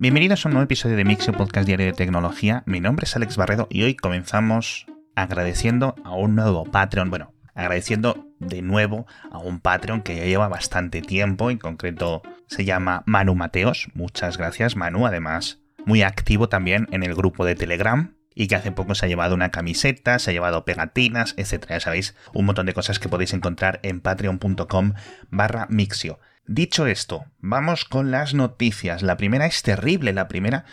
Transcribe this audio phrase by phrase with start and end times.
[0.00, 2.62] Bienvenidos a un nuevo episodio de Mixio Podcast Diario de Tecnología.
[2.64, 7.10] Mi nombre es Alex Barredo y hoy comenzamos agradeciendo a un nuevo Patreon.
[7.10, 12.64] Bueno, agradeciendo de nuevo a un Patreon que ya lleva bastante tiempo, en concreto se
[12.64, 13.88] llama Manu Mateos.
[13.92, 18.72] Muchas gracias, Manu, además muy activo también en el grupo de Telegram y que hace
[18.72, 21.76] poco se ha llevado una camiseta, se ha llevado pegatinas, etcétera.
[21.76, 24.94] Ya sabéis, un montón de cosas que podéis encontrar en patreon.com
[25.28, 26.20] barra mixio.
[26.52, 29.02] Dicho esto, vamos con las noticias.
[29.02, 30.64] La primera es terrible, la primera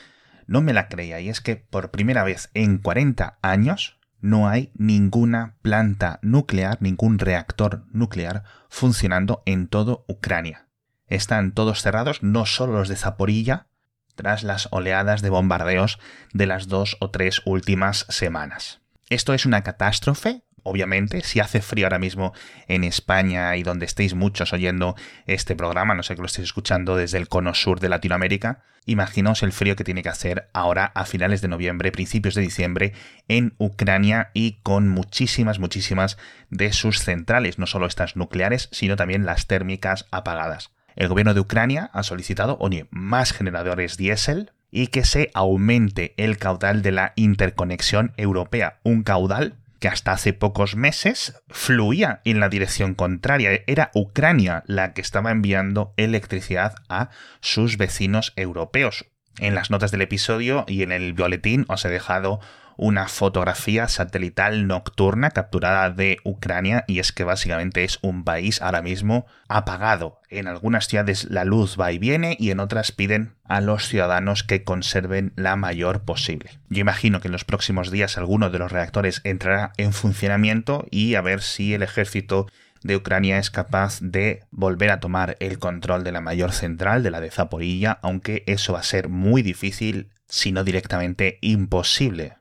[0.47, 4.71] no me la creía, y es que por primera vez en 40 años no hay
[4.73, 10.67] ninguna planta nuclear, ningún reactor nuclear funcionando en todo Ucrania.
[11.05, 13.67] Están todos cerrados, no solo los de Zaporilla,
[14.15, 15.99] tras las oleadas de bombardeos
[16.33, 18.81] de las dos o tres últimas semanas.
[19.11, 22.33] Esto es una catástrofe, obviamente, si hace frío ahora mismo
[22.67, 26.95] en España y donde estéis muchos oyendo este programa, no sé que lo estéis escuchando
[26.95, 31.05] desde el cono sur de Latinoamérica, imaginaos el frío que tiene que hacer ahora a
[31.05, 32.93] finales de noviembre, principios de diciembre
[33.27, 36.17] en Ucrania y con muchísimas, muchísimas
[36.49, 40.71] de sus centrales, no solo estas nucleares, sino también las térmicas apagadas.
[40.95, 46.37] El gobierno de Ucrania ha solicitado, oye, más generadores diésel y que se aumente el
[46.37, 52.49] caudal de la interconexión europea, un caudal que hasta hace pocos meses fluía en la
[52.49, 53.63] dirección contraria.
[53.67, 57.09] Era Ucrania la que estaba enviando electricidad a
[57.41, 59.05] sus vecinos europeos.
[59.39, 62.39] En las notas del episodio y en el boletín os he dejado
[62.77, 68.81] una fotografía satelital nocturna capturada de Ucrania y es que básicamente es un país ahora
[68.81, 70.21] mismo apagado.
[70.29, 74.43] En algunas ciudades la luz va y viene y en otras piden a los ciudadanos
[74.43, 76.59] que conserven la mayor posible.
[76.69, 81.15] Yo imagino que en los próximos días alguno de los reactores entrará en funcionamiento y
[81.15, 82.47] a ver si el ejército
[82.83, 87.09] de Ucrania es capaz de volver a tomar el control de la mayor central, de
[87.09, 92.37] la de Zaporilla, aunque eso va a ser muy difícil, si no directamente imposible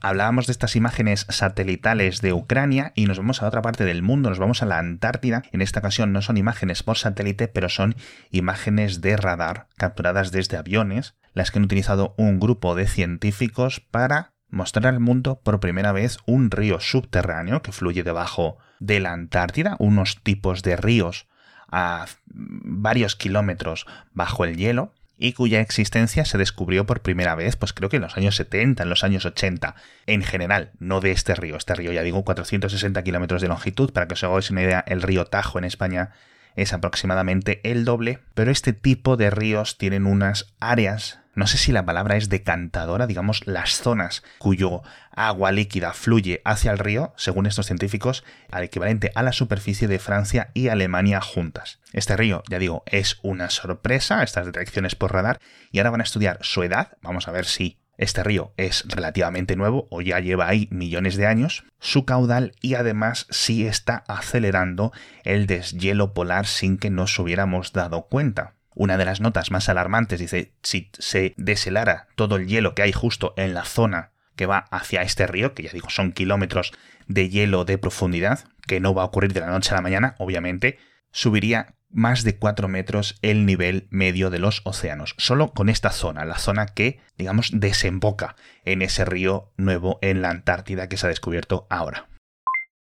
[0.00, 4.30] hablábamos de estas imágenes satelitales de Ucrania y nos vamos a otra parte del mundo,
[4.30, 5.42] nos vamos a la Antártida.
[5.52, 7.94] En esta ocasión no son imágenes por satélite, pero son
[8.30, 14.32] imágenes de radar capturadas desde aviones, las que han utilizado un grupo de científicos para
[14.48, 19.76] mostrar al mundo por primera vez un río subterráneo que fluye debajo de la Antártida,
[19.78, 21.28] unos tipos de ríos
[21.70, 27.74] a varios kilómetros bajo el hielo, y cuya existencia se descubrió por primera vez, pues
[27.74, 29.76] creo que en los años 70, en los años 80,
[30.06, 31.56] en general, no de este río.
[31.56, 35.02] Este río, ya digo, 460 kilómetros de longitud, para que os hagáis una idea, el
[35.02, 36.12] río Tajo en España
[36.56, 41.72] es aproximadamente el doble, pero este tipo de ríos tienen unas áreas no sé si
[41.72, 44.82] la palabra es decantadora, digamos, las zonas cuyo
[45.12, 49.98] agua líquida fluye hacia el río, según estos científicos, al equivalente a la superficie de
[49.98, 51.80] Francia y Alemania juntas.
[51.92, 56.04] Este río, ya digo, es una sorpresa, estas detecciones por radar, y ahora van a
[56.04, 60.48] estudiar su edad, vamos a ver si este río es relativamente nuevo o ya lleva
[60.48, 64.90] ahí millones de años, su caudal y además si está acelerando
[65.22, 68.54] el deshielo polar sin que nos hubiéramos dado cuenta.
[68.80, 72.92] Una de las notas más alarmantes dice, si se deshelara todo el hielo que hay
[72.92, 76.72] justo en la zona que va hacia este río, que ya digo son kilómetros
[77.06, 80.14] de hielo de profundidad, que no va a ocurrir de la noche a la mañana,
[80.16, 80.78] obviamente,
[81.12, 86.24] subiría más de 4 metros el nivel medio de los océanos, solo con esta zona,
[86.24, 91.10] la zona que, digamos, desemboca en ese río nuevo en la Antártida que se ha
[91.10, 92.08] descubierto ahora.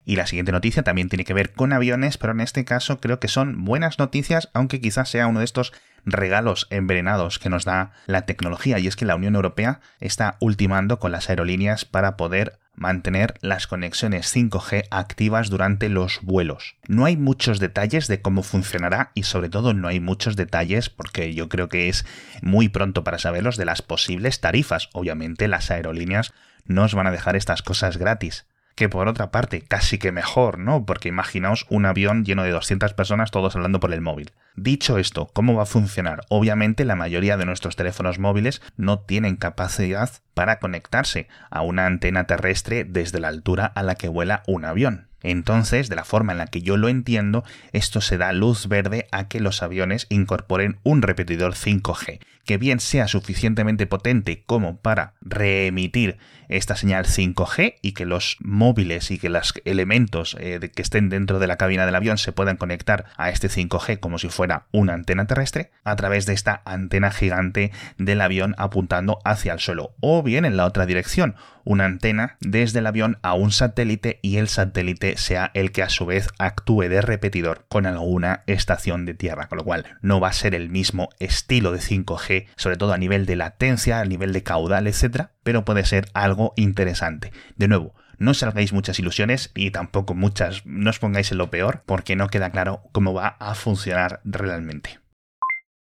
[0.04, 3.20] Y la siguiente noticia también tiene que ver con aviones, pero en este caso creo
[3.20, 5.72] que son buenas noticias, aunque quizás sea uno de estos
[6.04, 10.98] regalos envenenados que nos da la tecnología, y es que la Unión Europea está ultimando
[10.98, 16.76] con las aerolíneas para poder mantener las conexiones 5G activas durante los vuelos.
[16.88, 21.34] No hay muchos detalles de cómo funcionará y sobre todo no hay muchos detalles porque
[21.34, 22.06] yo creo que es
[22.40, 24.88] muy pronto para saberlos de las posibles tarifas.
[24.94, 26.32] Obviamente las aerolíneas
[26.64, 30.58] no os van a dejar estas cosas gratis que por otra parte casi que mejor,
[30.58, 30.84] ¿no?
[30.84, 34.32] Porque imaginaos un avión lleno de 200 personas todos hablando por el móvil.
[34.54, 36.20] Dicho esto, ¿cómo va a funcionar?
[36.28, 42.24] Obviamente la mayoría de nuestros teléfonos móviles no tienen capacidad para conectarse a una antena
[42.24, 45.11] terrestre desde la altura a la que vuela un avión.
[45.22, 49.06] Entonces, de la forma en la que yo lo entiendo, esto se da luz verde
[49.12, 55.14] a que los aviones incorporen un repetidor 5G, que bien sea suficientemente potente como para
[55.20, 61.08] reemitir esta señal 5G y que los móviles y que los elementos eh, que estén
[61.08, 64.66] dentro de la cabina del avión se puedan conectar a este 5G como si fuera
[64.72, 69.94] una antena terrestre a través de esta antena gigante del avión apuntando hacia el suelo
[70.00, 74.36] o bien en la otra dirección una antena desde el avión a un satélite y
[74.36, 79.14] el satélite sea el que a su vez actúe de repetidor con alguna estación de
[79.14, 82.92] tierra, con lo cual no va a ser el mismo estilo de 5G, sobre todo
[82.92, 87.32] a nivel de latencia, a nivel de caudal, etcétera, pero puede ser algo interesante.
[87.56, 91.82] De nuevo, no salgáis muchas ilusiones y tampoco muchas, no os pongáis en lo peor,
[91.86, 95.01] porque no queda claro cómo va a funcionar realmente.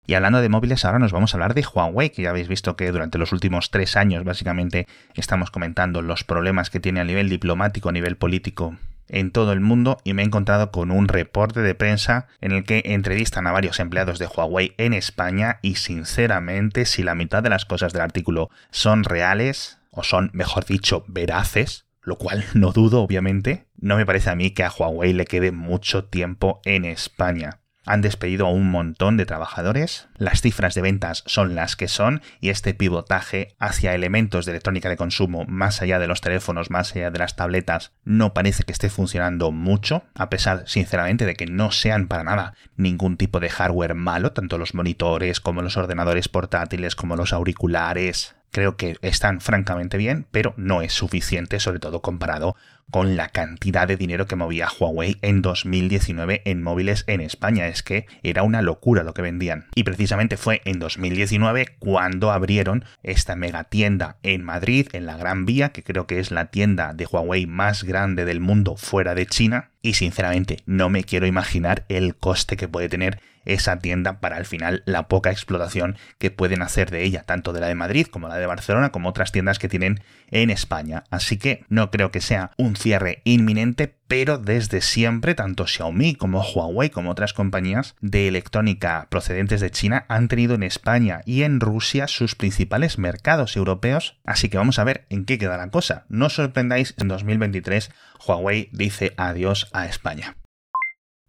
[0.05, 2.75] Y hablando de móviles, ahora nos vamos a hablar de Huawei, que ya habéis visto
[2.75, 7.29] que durante los últimos tres años básicamente estamos comentando los problemas que tiene a nivel
[7.29, 8.75] diplomático, a nivel político
[9.11, 12.63] en todo el mundo y me he encontrado con un reporte de prensa en el
[12.63, 17.49] que entrevistan a varios empleados de Huawei en España y sinceramente si la mitad de
[17.49, 23.01] las cosas del artículo son reales o son, mejor dicho, veraces, lo cual no dudo
[23.01, 27.60] obviamente, no me parece a mí que a Huawei le quede mucho tiempo en España.
[27.91, 32.21] Han despedido a un montón de trabajadores, las cifras de ventas son las que son
[32.39, 36.95] y este pivotaje hacia elementos de electrónica de consumo más allá de los teléfonos, más
[36.95, 41.47] allá de las tabletas, no parece que esté funcionando mucho, a pesar sinceramente de que
[41.47, 46.29] no sean para nada ningún tipo de hardware malo, tanto los monitores como los ordenadores
[46.29, 52.01] portátiles como los auriculares, creo que están francamente bien, pero no es suficiente, sobre todo
[52.01, 52.55] comparado
[52.89, 57.67] con la cantidad de dinero que movía Huawei en 2019 en móviles en España.
[57.67, 59.67] Es que era una locura lo que vendían.
[59.75, 65.45] Y precisamente fue en 2019 cuando abrieron esta mega tienda en Madrid, en la Gran
[65.45, 69.25] Vía, que creo que es la tienda de Huawei más grande del mundo fuera de
[69.25, 69.69] China.
[69.81, 74.45] Y sinceramente no me quiero imaginar el coste que puede tener esa tienda para al
[74.45, 78.27] final la poca explotación que pueden hacer de ella, tanto de la de Madrid como
[78.27, 81.03] la de Barcelona, como otras tiendas que tienen en España.
[81.09, 86.41] Así que no creo que sea un cierre inminente, pero desde siempre tanto Xiaomi como
[86.41, 91.59] Huawei como otras compañías de electrónica procedentes de China han tenido en España y en
[91.59, 96.05] Rusia sus principales mercados europeos, así que vamos a ver en qué queda la cosa.
[96.09, 97.91] No os sorprendáis, en 2023
[98.27, 100.35] Huawei dice adiós a España.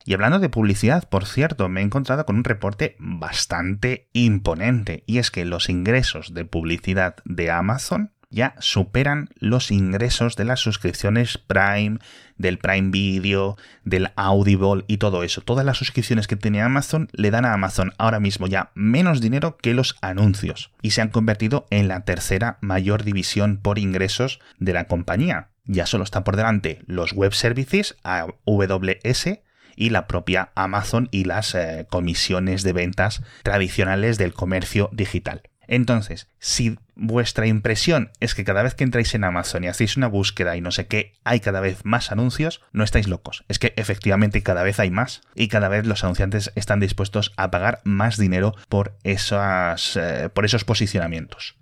[0.05, 5.19] Y hablando de publicidad, por cierto, me he encontrado con un reporte bastante imponente, y
[5.19, 11.39] es que los ingresos de publicidad de Amazon ya superan los ingresos de las suscripciones
[11.39, 11.99] Prime,
[12.37, 15.43] del Prime Video, del Audible y todo eso.
[15.43, 19.59] Todas las suscripciones que tiene Amazon le dan a Amazon ahora mismo ya menos dinero
[19.59, 24.73] que los anuncios y se han convertido en la tercera mayor división por ingresos de
[24.73, 25.51] la compañía.
[25.65, 29.43] Ya solo está por delante los web services, AWS,
[29.77, 35.43] y la propia Amazon y las eh, comisiones de ventas tradicionales del comercio digital.
[35.67, 40.07] Entonces, si vuestra impresión es que cada vez que entráis en Amazon y hacéis una
[40.07, 43.45] búsqueda y no sé qué, hay cada vez más anuncios, no estáis locos.
[43.49, 47.51] Es que efectivamente cada vez hay más y cada vez los anunciantes están dispuestos a
[47.51, 51.57] pagar más dinero por, esas, eh, por esos posicionamientos.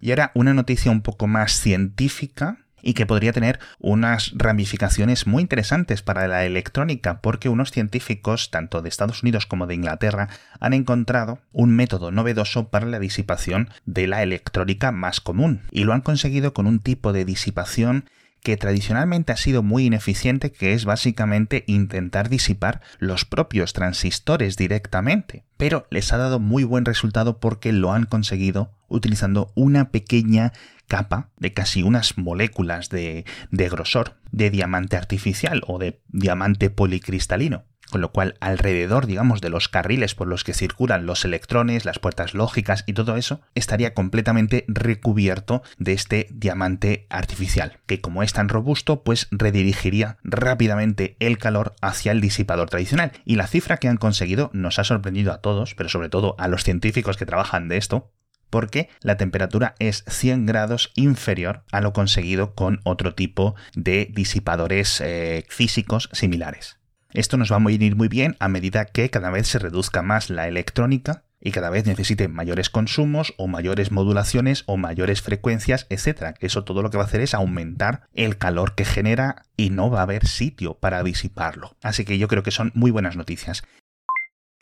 [0.00, 5.42] Y ahora una noticia un poco más científica y que podría tener unas ramificaciones muy
[5.42, 10.28] interesantes para la electrónica porque unos científicos tanto de Estados Unidos como de Inglaterra
[10.60, 15.94] han encontrado un método novedoso para la disipación de la electrónica más común y lo
[15.94, 18.04] han conseguido con un tipo de disipación
[18.46, 25.42] que tradicionalmente ha sido muy ineficiente, que es básicamente intentar disipar los propios transistores directamente.
[25.56, 30.52] Pero les ha dado muy buen resultado porque lo han conseguido utilizando una pequeña
[30.86, 38.00] capa de casi unas moléculas de, grosor de diamante artificial o de diamante policristalino con
[38.00, 42.34] lo cual alrededor, digamos, de los carriles por los que circulan los electrones, las puertas
[42.34, 48.48] lógicas y todo eso, estaría completamente recubierto de este diamante artificial, que como es tan
[48.48, 53.12] robusto, pues redirigiría rápidamente el calor hacia el disipador tradicional.
[53.24, 56.48] Y la cifra que han conseguido nos ha sorprendido a todos, pero sobre todo a
[56.48, 58.10] los científicos que trabajan de esto,
[58.50, 65.00] porque la temperatura es 100 grados inferior a lo conseguido con otro tipo de disipadores
[65.00, 66.78] eh, físicos similares.
[67.12, 70.28] Esto nos va a ir muy bien a medida que cada vez se reduzca más
[70.28, 76.36] la electrónica y cada vez necesite mayores consumos o mayores modulaciones o mayores frecuencias, etc.
[76.40, 79.90] Eso todo lo que va a hacer es aumentar el calor que genera y no
[79.90, 81.76] va a haber sitio para disiparlo.
[81.82, 83.62] Así que yo creo que son muy buenas noticias.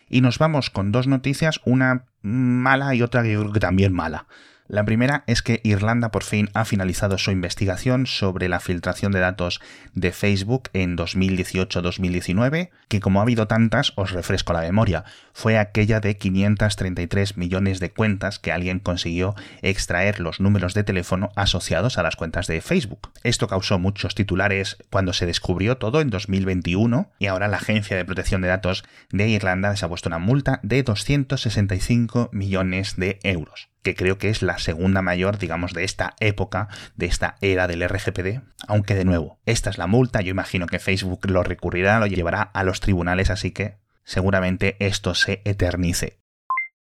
[0.08, 4.26] Y nos vamos con dos noticias, una mala y otra que también mala.
[4.66, 9.20] La primera es que Irlanda por fin ha finalizado su investigación sobre la filtración de
[9.20, 9.60] datos
[9.92, 15.04] de Facebook en 2018-2019, que como ha habido tantas, os refresco la memoria,
[15.34, 21.28] fue aquella de 533 millones de cuentas que alguien consiguió extraer los números de teléfono
[21.36, 23.10] asociados a las cuentas de Facebook.
[23.22, 28.06] Esto causó muchos titulares cuando se descubrió todo en 2021 y ahora la Agencia de
[28.06, 33.73] Protección de Datos de Irlanda les ha puesto una multa de 265 millones de euros.
[33.84, 37.86] Que creo que es la segunda mayor, digamos, de esta época, de esta era del
[37.86, 38.40] RGPD.
[38.66, 42.42] Aunque de nuevo, esta es la multa, yo imagino que Facebook lo recurrirá, lo llevará
[42.42, 46.18] a los tribunales, así que seguramente esto se eternice.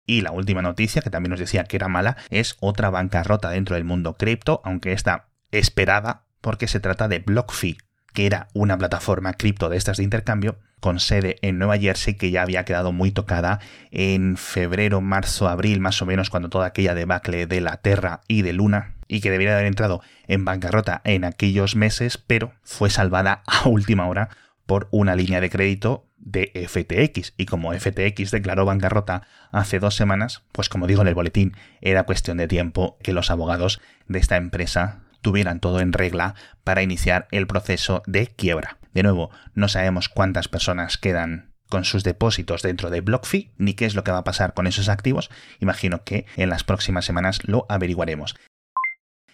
[0.06, 3.76] Y la última noticia, que también nos decía que era mala, es otra bancarrota dentro
[3.76, 7.76] del mundo cripto, aunque esta esperada, porque se trata de BlockFi,
[8.18, 12.32] que era una plataforma cripto de estas de intercambio con sede en Nueva Jersey que
[12.32, 13.60] ya había quedado muy tocada
[13.92, 18.42] en febrero, marzo, abril, más o menos cuando toda aquella debacle de la Terra y
[18.42, 23.44] de Luna y que debería haber entrado en bancarrota en aquellos meses, pero fue salvada
[23.46, 24.30] a última hora
[24.66, 27.34] por una línea de crédito de FTX.
[27.36, 32.02] Y como FTX declaró bancarrota hace dos semanas, pues como digo en el boletín, era
[32.02, 36.34] cuestión de tiempo que los abogados de esta empresa tuvieran todo en regla
[36.64, 38.78] para iniciar el proceso de quiebra.
[38.92, 43.84] De nuevo, no sabemos cuántas personas quedan con sus depósitos dentro de BlockFi, ni qué
[43.84, 45.30] es lo que va a pasar con esos activos.
[45.60, 48.36] Imagino que en las próximas semanas lo averiguaremos.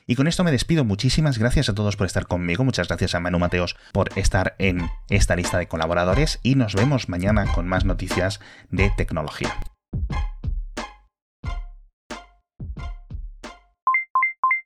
[0.06, 0.84] Y con esto me despido.
[0.84, 2.62] Muchísimas gracias a todos por estar conmigo.
[2.64, 6.40] Muchas gracias a Manu Mateos por estar en esta lista de colaboradores.
[6.42, 9.54] Y nos vemos mañana con más noticias de tecnología.